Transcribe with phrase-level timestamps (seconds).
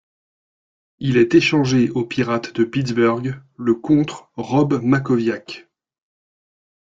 [0.97, 5.67] Il est échangé aux Pirates de Pittsburgh le contre Rob Mackowiak.